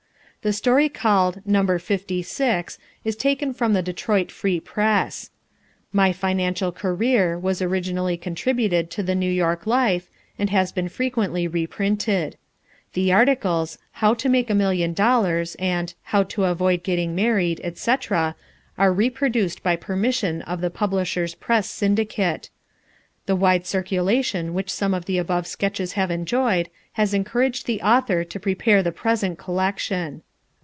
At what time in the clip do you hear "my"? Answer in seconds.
5.93-6.11